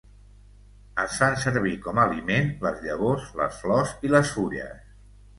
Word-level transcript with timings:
Es 1.01 1.17
fan 1.17 1.35
servir 1.41 1.73
com 1.83 1.99
aliment 2.03 2.49
les 2.63 2.81
llavors, 2.85 3.27
les 3.41 3.59
flors 3.65 3.93
i 4.09 4.11
les 4.15 4.33
fulles. 4.39 4.81